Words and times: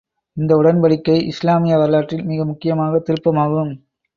இந்த 0.37 0.51
உடன்படிக்கை, 0.55 1.17
இஸ்லாமிய 1.23 1.77
வரலாற்றில் 1.77 2.25
மிக 2.25 2.45
முக்கியமான 2.45 2.99
திருப்பமாகும். 2.99 3.73